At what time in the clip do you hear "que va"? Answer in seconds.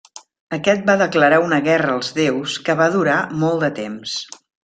2.69-2.89